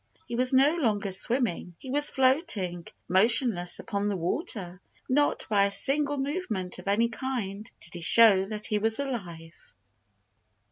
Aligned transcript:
He 0.25 0.35
was 0.35 0.51
no 0.51 0.77
longer 0.77 1.11
swimming. 1.11 1.75
He 1.77 1.91
was 1.91 2.09
floating, 2.09 2.87
motionless, 3.07 3.77
upon 3.77 4.07
the 4.07 4.17
water. 4.17 4.81
Not 5.07 5.45
by 5.47 5.65
a 5.65 5.71
single 5.71 6.17
movement 6.17 6.79
of 6.79 6.87
any 6.87 7.07
kind 7.09 7.69
did 7.79 7.93
he 7.93 8.01
show 8.01 8.45
that 8.45 8.65
he 8.65 8.79
was 8.79 8.99
alive. 8.99 9.75